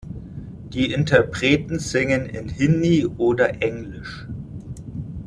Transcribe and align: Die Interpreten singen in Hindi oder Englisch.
Die 0.73 0.91
Interpreten 0.91 1.77
singen 1.77 2.25
in 2.25 2.49
Hindi 2.49 3.05
oder 3.05 3.61
Englisch. 3.61 4.25